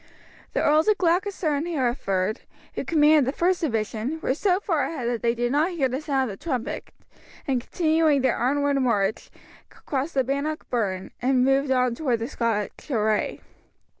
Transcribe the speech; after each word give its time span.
The 0.53 0.63
Earls 0.63 0.87
of 0.87 0.97
Gloucester 0.97 1.49
and 1.53 1.67
Hereford, 1.67 2.41
who 2.73 2.83
commanded 2.83 3.25
the 3.25 3.37
first 3.37 3.61
division, 3.61 4.19
were 4.21 4.33
so 4.33 4.59
far 4.59 4.85
ahead 4.85 5.07
that 5.07 5.21
they 5.21 5.35
did 5.35 5.51
not 5.51 5.69
hear 5.73 5.87
the 5.87 6.01
sound 6.01 6.23
of 6.31 6.39
the 6.39 6.43
trumpet, 6.43 6.89
and 7.47 7.61
continuing 7.61 8.21
their 8.23 8.35
onward 8.35 8.81
march 8.81 9.29
crossed 9.69 10.15
the 10.15 10.23
Bannock 10.23 10.67
Burn 10.71 11.11
and 11.21 11.45
moved 11.45 11.69
on 11.69 11.93
toward 11.93 12.17
the 12.17 12.27
Scotch 12.27 12.89
array. 12.89 13.41